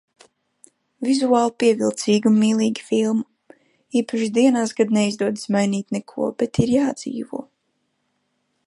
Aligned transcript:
Vizuāli 1.07 1.51
pievilcīga 1.63 2.31
un 2.31 2.39
mīlīga 2.45 2.85
filma. 2.87 3.59
Īpaši 4.03 4.31
dienās, 4.39 4.75
kad 4.81 4.95
neizdodas 4.99 5.47
mainīt 5.59 5.95
neko, 5.99 6.33
bet 6.43 6.63
ir 6.67 6.75
jādzīvo. 6.79 7.47